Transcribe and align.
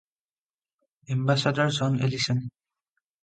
Ambassador 1.17 1.69
John 1.77 1.99
Allison. 2.07 2.39